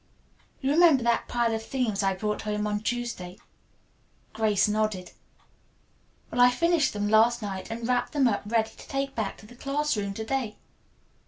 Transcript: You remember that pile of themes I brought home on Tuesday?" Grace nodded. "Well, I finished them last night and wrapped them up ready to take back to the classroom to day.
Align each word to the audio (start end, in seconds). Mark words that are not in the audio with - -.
You 0.61 0.71
remember 0.71 1.03
that 1.03 1.27
pile 1.27 1.53
of 1.53 1.61
themes 1.63 2.01
I 2.01 2.15
brought 2.15 2.41
home 2.41 2.65
on 2.65 2.79
Tuesday?" 2.79 3.37
Grace 4.33 4.67
nodded. 4.67 5.11
"Well, 6.31 6.41
I 6.41 6.49
finished 6.49 6.93
them 6.93 7.07
last 7.07 7.43
night 7.43 7.69
and 7.69 7.87
wrapped 7.87 8.11
them 8.13 8.27
up 8.27 8.41
ready 8.47 8.71
to 8.71 8.87
take 8.87 9.13
back 9.13 9.37
to 9.37 9.45
the 9.45 9.55
classroom 9.55 10.15
to 10.15 10.25
day. 10.25 10.57